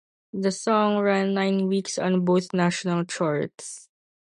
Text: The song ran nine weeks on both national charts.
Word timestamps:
The 0.33 0.51
song 0.51 0.97
ran 0.97 1.35
nine 1.35 1.67
weeks 1.67 1.99
on 1.99 2.25
both 2.25 2.55
national 2.55 3.05
charts. 3.05 3.87